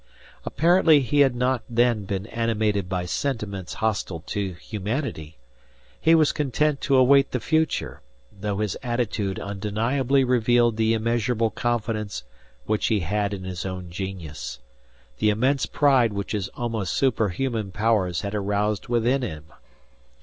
Apparently 0.45 1.01
he 1.01 1.19
had 1.19 1.35
not 1.35 1.61
then 1.69 2.05
been 2.05 2.25
animated 2.25 2.89
by 2.89 3.05
sentiments 3.05 3.75
hostile 3.75 4.21
to 4.21 4.53
humanity. 4.53 5.37
He 6.01 6.15
was 6.15 6.31
content 6.31 6.81
to 6.81 6.95
await 6.95 7.29
the 7.29 7.39
future; 7.39 8.01
though 8.31 8.57
his 8.57 8.75
attitude 8.81 9.39
undeniably 9.39 10.23
revealed 10.23 10.77
the 10.77 10.95
immeasurable 10.95 11.51
confidence 11.51 12.23
which 12.65 12.87
he 12.87 13.01
had 13.01 13.31
in 13.31 13.43
his 13.43 13.63
own 13.63 13.91
genius, 13.91 14.57
the 15.19 15.29
immense 15.29 15.67
pride 15.67 16.13
which 16.13 16.31
his 16.31 16.47
almost 16.55 16.93
superhuman 16.93 17.71
powers 17.71 18.21
had 18.21 18.33
aroused 18.33 18.87
within 18.87 19.21
him. 19.21 19.53